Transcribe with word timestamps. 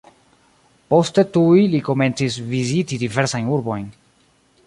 Poste 0.93 1.23
tuj 1.35 1.65
li 1.75 1.83
komencis 1.89 2.39
viziti 2.55 3.01
diversajn 3.05 3.53
urbojn. 3.59 3.87